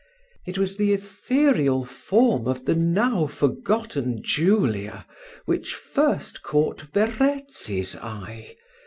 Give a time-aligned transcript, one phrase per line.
[0.47, 5.05] It was the ethereal form of the now forgotten Julia
[5.45, 8.55] which first caught Verezzi's eye.